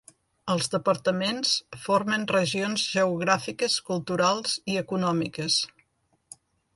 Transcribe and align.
Els 0.51 0.69
departaments 0.75 1.51
formen 1.83 2.25
regions 2.31 2.85
geogràfiques, 2.95 3.75
culturals 3.91 4.57
i 4.75 4.79
econòmiques. 4.85 5.59